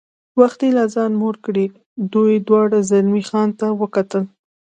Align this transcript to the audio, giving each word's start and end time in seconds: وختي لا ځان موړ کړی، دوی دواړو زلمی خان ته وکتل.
وختي 0.39 0.67
لا 0.77 0.85
ځان 0.93 1.11
موړ 1.21 1.35
کړی، 1.45 1.65
دوی 2.13 2.33
دواړو 2.47 2.77
زلمی 2.91 3.23
خان 3.29 3.49
ته 3.59 3.67
وکتل. 3.81 4.23